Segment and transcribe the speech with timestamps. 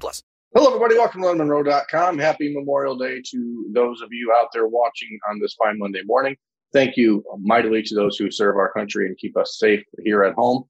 [0.00, 0.22] plus.
[0.54, 0.96] Hello, everybody.
[0.96, 2.18] Welcome to LettermenRow.com.
[2.18, 6.36] Happy Memorial Day to those of you out there watching on this fine Monday morning.
[6.72, 10.34] Thank you mightily to those who serve our country and keep us safe here at
[10.34, 10.64] home.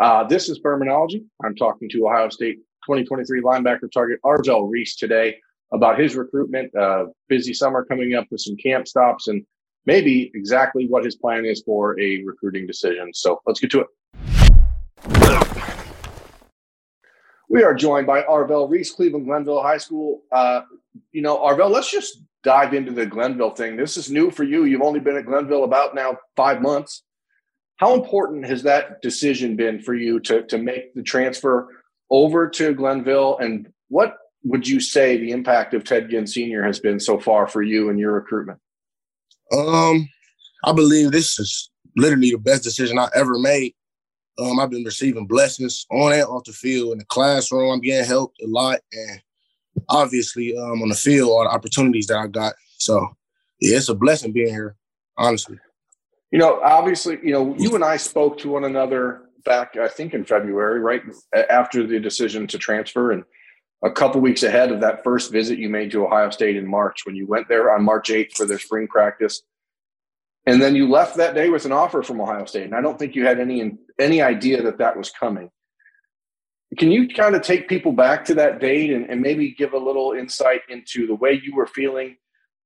[0.00, 1.24] Uh, this is Birminology.
[1.44, 5.36] I'm talking to Ohio State 2023 linebacker target Arvell Reese today
[5.72, 6.74] about his recruitment.
[6.74, 9.44] Uh, busy summer coming up with some camp stops and
[9.86, 13.12] maybe exactly what his plan is for a recruiting decision.
[13.14, 15.61] So let's get to it.
[17.52, 20.22] We are joined by Arvell Reese, Cleveland Glenville High School.
[20.32, 20.62] Uh,
[21.12, 23.76] you know, Arvell, let's just dive into the Glenville thing.
[23.76, 24.64] This is new for you.
[24.64, 27.02] You've only been at Glenville about now five months.
[27.76, 31.68] How important has that decision been for you to, to make the transfer
[32.08, 33.36] over to Glenville?
[33.36, 36.64] And what would you say the impact of Ted Ginn Sr.
[36.64, 38.60] has been so far for you and your recruitment?
[39.54, 40.08] Um,
[40.64, 43.74] I believe this is literally the best decision I ever made.
[44.38, 47.70] Um, I've been receiving blessings on and off the field in the classroom.
[47.70, 49.22] I'm getting helped a lot, and
[49.88, 52.54] obviously um, on the field, all the opportunities that I got.
[52.78, 53.06] So,
[53.60, 54.76] yeah, it's a blessing being here,
[55.16, 55.58] honestly.
[56.30, 60.14] You know, obviously, you know, you and I spoke to one another back, I think,
[60.14, 61.02] in February, right
[61.50, 63.24] after the decision to transfer, and
[63.84, 67.04] a couple weeks ahead of that first visit you made to Ohio State in March
[67.04, 69.42] when you went there on March 8th for their spring practice.
[70.46, 72.64] And then you left that day with an offer from Ohio State.
[72.64, 75.50] And I don't think you had any any idea that that was coming.
[76.78, 79.78] Can you kind of take people back to that date and, and maybe give a
[79.78, 82.16] little insight into the way you were feeling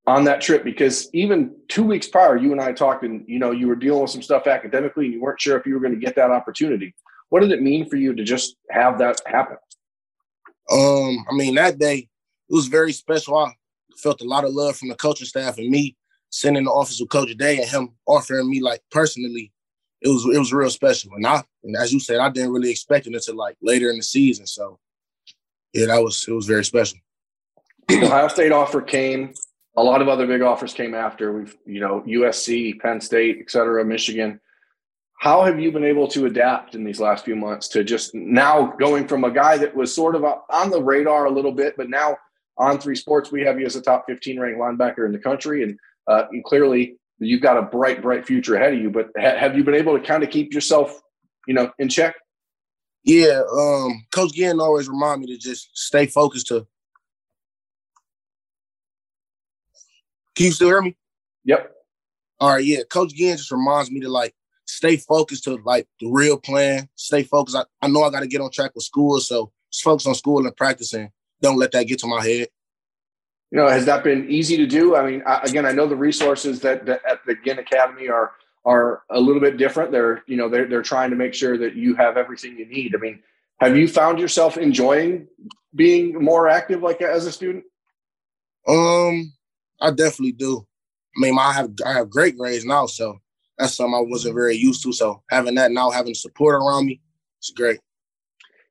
[0.06, 0.64] on that trip?
[0.64, 4.02] Because even two weeks prior, you and I talked, and you know you were dealing
[4.02, 6.30] with some stuff academically, and you weren't sure if you were going to get that
[6.30, 6.94] opportunity.
[7.28, 9.56] What did it mean for you to just have that happen?
[10.70, 12.08] Um, I mean, that day
[12.48, 13.36] it was very special.
[13.36, 13.52] I
[13.98, 15.96] felt a lot of love from the coaching staff and me
[16.36, 19.52] sitting in the office with Coach Day and him offering me like personally,
[20.02, 21.12] it was it was real special.
[21.14, 23.96] And I and as you said, I didn't really expect it until like later in
[23.96, 24.46] the season.
[24.46, 24.78] So
[25.72, 26.98] yeah, that was it was very special.
[27.88, 29.32] The Ohio State offer came.
[29.78, 31.32] A lot of other big offers came after.
[31.32, 34.40] We've, you know, USC, Penn State, et cetera, Michigan.
[35.18, 38.74] How have you been able to adapt in these last few months to just now
[38.78, 41.90] going from a guy that was sort of on the radar a little bit, but
[41.90, 42.16] now
[42.56, 45.62] on three sports, we have you as a top 15 ranked linebacker in the country.
[45.62, 48.90] And, uh, and clearly you've got a bright, bright future ahead of you.
[48.90, 51.00] But ha- have you been able to kind of keep yourself,
[51.46, 52.14] you know, in check?
[53.04, 56.48] Yeah, um, Coach Ginn always remind me to just stay focused.
[56.48, 56.66] To
[60.34, 60.96] can you still hear me?
[61.44, 61.72] Yep.
[62.40, 62.82] All right, yeah.
[62.90, 64.34] Coach Ginn just reminds me to like
[64.66, 66.88] stay focused to like the real plan.
[66.96, 67.56] Stay focused.
[67.56, 70.14] I, I know I got to get on track with school, so just focus on
[70.14, 71.10] school and practicing.
[71.40, 72.48] Don't let that get to my head.
[73.50, 74.96] You know, has that been easy to do?
[74.96, 78.32] I mean, I, again, I know the resources that, that at the Ginn Academy are
[78.64, 79.92] are a little bit different.
[79.92, 82.94] They're you know they're they're trying to make sure that you have everything you need.
[82.94, 83.20] I mean,
[83.60, 85.28] have you found yourself enjoying
[85.74, 87.64] being more active, like as a student?
[88.66, 89.32] Um,
[89.80, 90.66] I definitely do.
[91.16, 93.20] I mean, I have I have great grades now, so
[93.56, 94.92] that's something I wasn't very used to.
[94.92, 97.00] So having that now, having support around me,
[97.38, 97.78] it's great.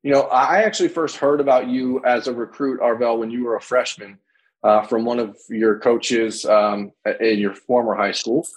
[0.03, 3.56] You know, I actually first heard about you as a recruit, Arvell, when you were
[3.56, 4.19] a freshman
[4.66, 8.48] uh, from one of your coaches um, in your former high school.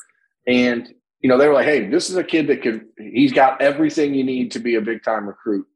[0.46, 0.88] And,
[1.20, 4.14] you know, they were like, hey, this is a kid that could, he's got everything
[4.14, 5.66] you need to be a big time recruit.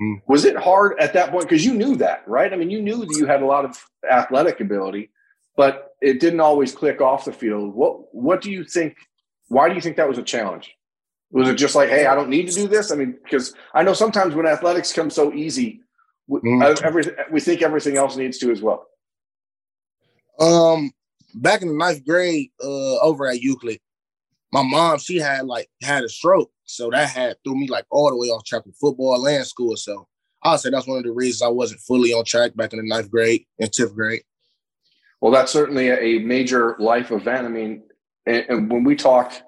[0.00, 0.22] Mm.
[0.26, 1.44] Was it hard at that point?
[1.44, 2.52] Because you knew that, right?
[2.52, 3.76] I mean, you knew that you had a lot of
[4.10, 5.10] athletic ability,
[5.54, 7.74] but it didn't always click off the field.
[7.74, 8.96] What What do you think?
[9.48, 10.74] Why do you think that was a challenge?
[11.30, 12.90] Was it just like, hey, I don't need to do this?
[12.90, 15.82] I mean, because I know sometimes when athletics come so easy,
[16.30, 17.30] mm.
[17.30, 18.86] we think everything else needs to as well.
[20.38, 20.92] Um,
[21.34, 23.80] back in the ninth grade, uh, over at Euclid,
[24.52, 28.10] my mom she had like had a stroke, so that had threw me like all
[28.10, 29.76] the way off track with football and school.
[29.76, 30.06] So
[30.42, 32.78] I would say that's one of the reasons I wasn't fully on track back in
[32.78, 34.22] the ninth grade and tenth grade.
[35.20, 37.46] Well, that's certainly a major life event.
[37.46, 37.82] I mean,
[38.26, 39.42] and, and when we talked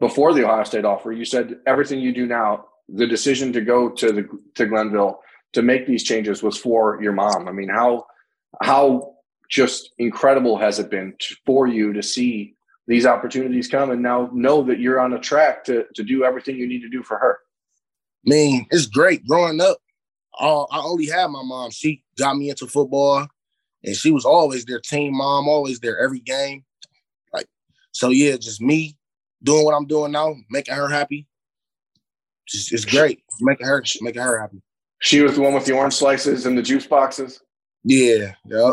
[0.00, 3.88] before the Ohio State offer, you said everything you do now, the decision to go
[3.88, 5.20] to the to Glenville
[5.52, 7.46] to make these changes was for your mom.
[7.48, 8.06] I mean, how
[8.60, 9.11] how
[9.52, 11.14] just incredible has it been
[11.44, 12.54] for you to see
[12.86, 16.56] these opportunities come and now know that you're on a track to to do everything
[16.56, 17.38] you need to do for her?
[18.26, 19.76] I mean, it's great growing up.
[20.32, 21.70] all, I only had my mom.
[21.70, 23.26] She got me into football,
[23.84, 26.64] and she was always their team mom, always there every game.
[27.32, 27.46] Like,
[27.90, 28.96] so yeah, just me
[29.42, 31.26] doing what I'm doing now, making her happy.
[32.48, 34.62] Just, it's great, making her making her happy.
[35.00, 37.40] She was the one with the orange slices and the juice boxes.
[37.84, 38.72] Yeah, yeah.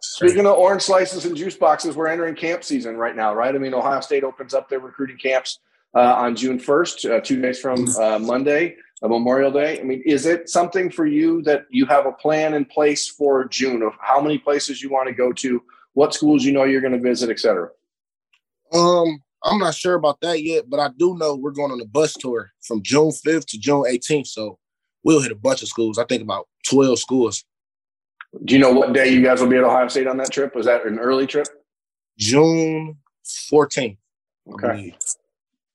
[0.00, 3.54] Speaking of orange slices and juice boxes, we're entering camp season right now, right?
[3.54, 5.60] I mean, Ohio State opens up their recruiting camps
[5.94, 9.80] uh, on June 1st, uh, two days from uh, Monday, uh, Memorial Day.
[9.80, 13.46] I mean, is it something for you that you have a plan in place for
[13.46, 15.62] June of how many places you want to go to,
[15.94, 17.70] what schools you know you're going to visit, et cetera?
[18.72, 21.86] Um, I'm not sure about that yet, but I do know we're going on a
[21.86, 24.26] bus tour from June 5th to June 18th.
[24.26, 24.58] So
[25.02, 25.98] we'll hit a bunch of schools.
[25.98, 27.44] I think about 12 schools.
[28.44, 30.54] Do you know what day you guys will be at Ohio State on that trip?
[30.54, 31.46] Was that an early trip?
[32.18, 33.96] June 14th.
[34.52, 34.94] Okay.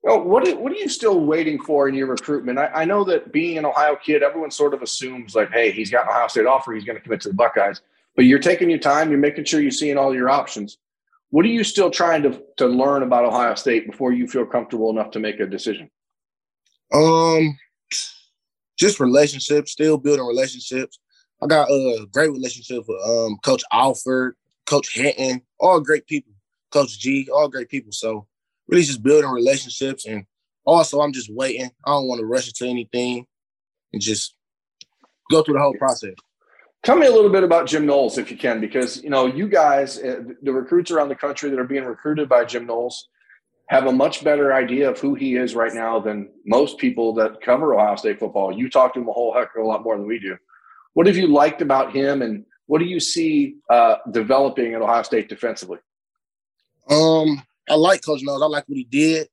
[0.04, 2.60] Well, what are, what are you still waiting for in your recruitment?
[2.60, 5.90] I, I, know that being an Ohio kid, everyone sort of assumes like, hey, he's
[5.90, 7.82] got an Ohio State offer, he's going to commit to the Buckeyes.
[8.16, 10.78] But you're taking your time, you're making sure you're seeing all your options.
[11.30, 14.92] What are you still trying to to learn about Ohio State before you feel comfortable
[14.92, 15.90] enough to make a decision?
[16.94, 17.58] Um,
[18.78, 21.00] just relationships, still building relationships.
[21.44, 24.36] I got a great relationship with um Coach Alford,
[24.66, 26.32] Coach Hinton, all great people.
[26.72, 27.92] Coach G, all great people.
[27.92, 28.28] So
[28.68, 30.26] really just building relationships and
[30.66, 31.70] also I'm just waiting.
[31.86, 33.26] I don't want to rush into anything
[33.92, 34.36] and just
[35.30, 36.14] go through the whole process.
[36.84, 39.48] Tell me a little bit about Jim Knowles, if you can, because you know you
[39.48, 43.08] guys, uh, the recruits around the country that are being recruited by Jim Knowles,
[43.68, 47.42] have a much better idea of who he is right now than most people that
[47.42, 48.52] cover Ohio State football.
[48.52, 50.38] You talk to him a whole heck of a lot more than we do.
[50.94, 55.04] What have you liked about him, and what do you see uh, developing at Ohio
[55.04, 55.80] State defensively?
[56.90, 58.42] Um, I like Coach Knowles.
[58.42, 59.28] I like what he did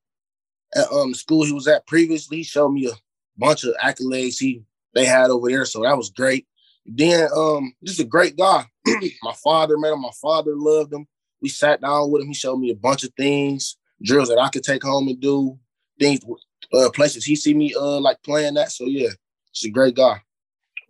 [0.75, 2.37] at um, the school he was at previously.
[2.37, 2.93] He showed me a
[3.37, 4.63] bunch of accolades he
[4.93, 6.47] they had over there, so that was great.
[6.85, 8.65] Then um, just a great guy.
[9.23, 10.01] my father met him.
[10.01, 11.07] My father loved him.
[11.41, 12.27] We sat down with him.
[12.27, 15.57] He showed me a bunch of things, drills that I could take home and do,
[15.99, 16.19] things,
[16.73, 18.71] uh, places he see me uh like playing that.
[18.71, 19.09] So yeah,
[19.51, 20.21] he's a great guy.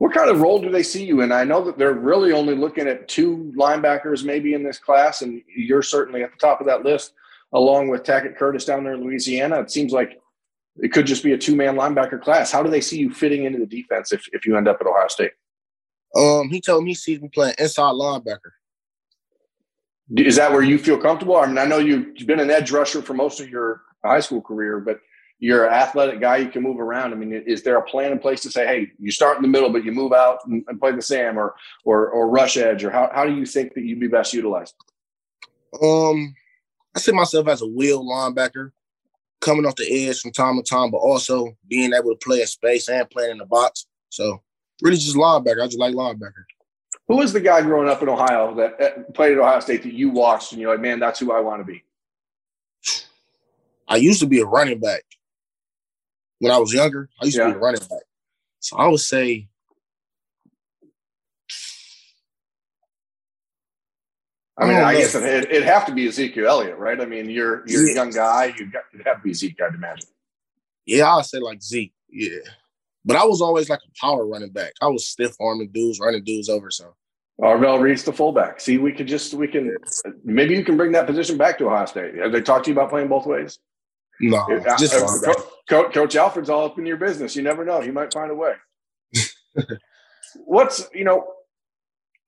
[0.01, 1.31] What kind of role do they see you in?
[1.31, 5.43] I know that they're really only looking at two linebackers maybe in this class, and
[5.55, 7.13] you're certainly at the top of that list,
[7.53, 9.59] along with Tackett Curtis down there in Louisiana.
[9.59, 10.19] It seems like
[10.77, 12.51] it could just be a two-man linebacker class.
[12.51, 14.87] How do they see you fitting into the defense if, if you end up at
[14.87, 15.33] Ohio State?
[16.17, 18.53] Um, he told me he sees me playing inside linebacker.
[20.17, 21.35] Is that where you feel comfortable?
[21.35, 24.41] I mean, I know you've been an edge rusher for most of your high school
[24.41, 24.99] career, but
[25.41, 26.37] you're an athletic guy.
[26.37, 27.11] You can move around.
[27.11, 29.49] I mean, is there a plan in place to say, hey, you start in the
[29.49, 32.83] middle, but you move out and, and play the Sam or or or rush edge,
[32.83, 34.75] or how how do you think that you'd be best utilized?
[35.81, 36.35] Um,
[36.95, 38.71] I see myself as a wheel linebacker,
[39.39, 42.47] coming off the edge from time to time, but also being able to play in
[42.47, 43.87] space and playing in the box.
[44.09, 44.43] So
[44.83, 45.63] really just linebacker.
[45.63, 46.43] I just like linebacker.
[47.07, 50.11] Who was the guy growing up in Ohio that played at Ohio State that you
[50.11, 51.83] watched and you're like, man, that's who I want to be?
[53.87, 55.01] I used to be a running back.
[56.41, 57.45] When I was younger, I used yeah.
[57.45, 58.01] to be a running back.
[58.59, 59.47] So I would say
[64.57, 66.99] I mean, I, I guess it, it'd have to be Ezekiel Elliott, right?
[66.99, 67.91] I mean, you're you're yeah.
[67.91, 68.53] a young guy.
[68.57, 68.73] You'd,
[69.05, 70.09] have to be Zeke, I'd imagine.
[70.85, 71.93] Yeah, I'd say like Zeke.
[72.09, 72.39] Yeah.
[73.05, 74.73] But I was always like a power running back.
[74.81, 76.69] I was stiff arming dudes, running dudes over.
[76.69, 76.95] So
[77.39, 78.59] Arvell Reed's the fullback.
[78.59, 79.75] See, we could just we can
[80.23, 82.15] maybe you can bring that position back to Ohio State.
[82.15, 83.59] Have they talked to you about playing both ways?
[84.19, 84.45] No,
[84.77, 84.93] just
[85.71, 87.35] Coach, Coach Alford's all up in your business.
[87.35, 88.53] You never know; he might find a way.
[90.45, 91.25] What's you know,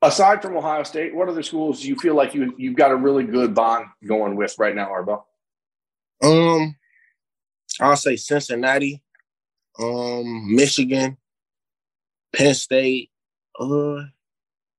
[0.01, 2.95] aside from Ohio State, what other schools do you feel like you you've got a
[2.95, 5.23] really good bond going with right now, Arvell?
[6.23, 6.75] Um,
[7.81, 9.03] I'll say Cincinnati
[9.79, 11.17] um, Michigan,
[12.33, 13.11] Penn State,
[13.59, 14.03] uh,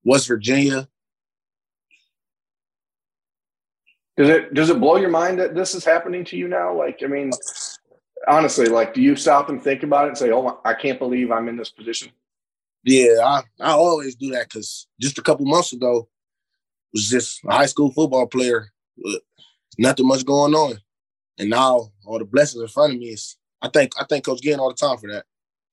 [0.04, 0.88] West Virginia.
[4.16, 6.76] Does it does it blow your mind that this is happening to you now?
[6.76, 7.33] Like, I mean,
[8.28, 11.31] honestly, like, do you stop and think about it and say, "Oh, I can't believe
[11.31, 12.11] I'm in this position"?
[12.85, 16.09] Yeah, I, I always do that because just a couple months ago
[16.93, 19.23] was just a high school football player with
[19.78, 20.78] nothing much going on,
[21.38, 24.43] and now all the blessings in front of me is I think I think Coach
[24.43, 25.25] Ginn all the time for that.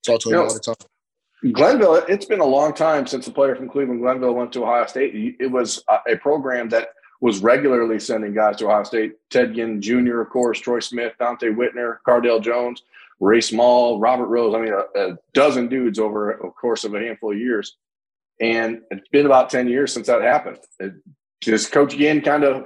[0.06, 1.54] Talk to him you know, all the time.
[1.54, 4.86] Glenville, it's been a long time since a player from Cleveland Glenville went to Ohio
[4.86, 5.36] State.
[5.40, 6.90] It was a program that
[7.22, 9.14] was regularly sending guys to Ohio State.
[9.30, 12.84] Ted Ginn Jr., of course, Troy Smith, Donte Whitner, Cardale Jones,
[13.20, 14.56] Ray Small, Robert Rose.
[14.56, 17.78] I mean, a, a dozen dudes over a course of a handful of years.
[18.40, 20.58] And it's been about 10 years since that happened.
[20.80, 22.66] It, Coach Ginn kind of,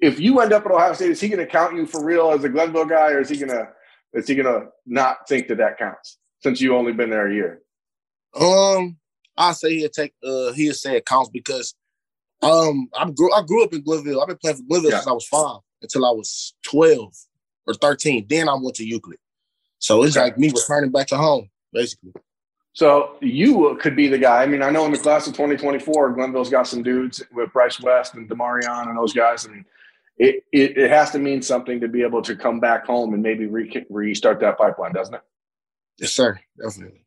[0.00, 2.30] if you end up at Ohio State, is he going to count you for real
[2.30, 3.68] as a Glenville guy or is he going to–
[4.12, 7.34] is he going to not think that that counts since you only been there a
[7.34, 7.62] year?
[8.38, 8.98] Um,
[9.36, 10.14] I say he'll take.
[10.22, 11.74] Uh, he'll say it counts because,
[12.42, 14.20] um, I grew I grew up in Glenville.
[14.20, 14.96] I've been playing for Glenville Yeah.
[14.98, 17.14] since I was five until I was twelve
[17.66, 18.26] or thirteen.
[18.28, 19.18] Then I went to Euclid.
[19.78, 20.24] So it's Okay.
[20.24, 22.12] like me returning back to home, basically.
[22.74, 24.42] So you could be the guy.
[24.42, 27.80] I mean, I know in the class of 2024, Glenville's got some dudes with Bryce
[27.80, 29.64] West and Demarion and those guys, and
[30.16, 33.22] it, it it has to mean something to be able to come back home and
[33.22, 35.20] maybe re- restart that pipeline, doesn't it?
[35.98, 36.40] Yes, sir.
[36.62, 37.04] Definitely.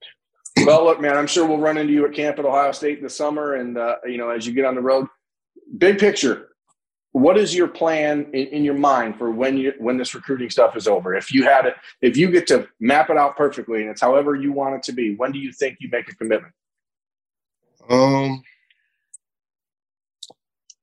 [0.65, 3.03] Well, look, man, I'm sure we'll run into you at camp at Ohio State in
[3.03, 5.07] the summer, and uh, you know, as you get on the road.
[5.77, 6.49] Big picture,
[7.11, 10.75] what is your plan in, in your mind for when you when this recruiting stuff
[10.75, 11.15] is over?
[11.15, 14.35] If you had it, if you get to map it out perfectly, and it's however
[14.35, 16.53] you want it to be, when do you think you make a commitment?
[17.89, 18.43] Um,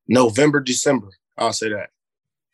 [0.08, 1.08] November, December.
[1.36, 1.90] I'll say that.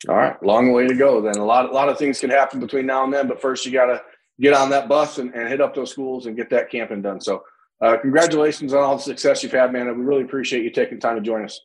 [0.07, 1.21] All right, long way to go.
[1.21, 3.65] Then a lot, a lot of things can happen between now and then, but first
[3.65, 4.01] you got to
[4.39, 7.19] get on that bus and, and hit up those schools and get that camping done.
[7.19, 7.43] So,
[7.81, 9.87] uh, congratulations on all the success you've had, man.
[9.87, 11.59] We really appreciate you taking time to join us.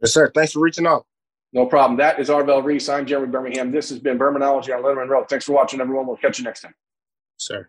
[0.00, 0.30] Yes, sir.
[0.34, 1.06] Thanks for reaching out.
[1.52, 1.96] No problem.
[1.98, 2.88] That is Arvell Reese.
[2.88, 3.72] I'm Jeremy Birmingham.
[3.72, 5.24] This has been Birminology on Lettermen Row.
[5.24, 6.06] Thanks for watching, everyone.
[6.06, 6.74] We'll catch you next time.
[7.38, 7.68] Sir.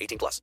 [0.00, 0.40] 18 plus.